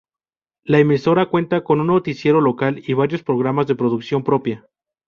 [0.63, 4.65] La emisora cuenta con un noticiero local y varios programas de producción propia.